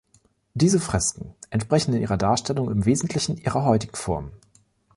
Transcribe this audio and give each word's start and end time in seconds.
Diese 0.55 0.79
Fresken 0.79 1.35
entsprechen 1.51 1.93
in 1.93 2.01
ihrer 2.01 2.17
Darstellung 2.17 2.71
im 2.71 2.85
Wesentlichen 2.85 3.37
ihrer 3.37 3.65
heutigen 3.65 3.95
Form. 3.95 4.31